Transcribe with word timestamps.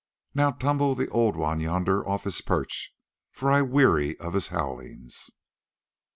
Now 0.33 0.49
tumble 0.49 0.95
the 0.95 1.07
old 1.09 1.35
one 1.35 1.59
yonder 1.59 2.03
off 2.09 2.23
his 2.23 2.41
perch, 2.41 2.91
for 3.29 3.51
I 3.51 3.61
weary 3.61 4.17
of 4.17 4.33
his 4.33 4.47
howlings." 4.47 5.29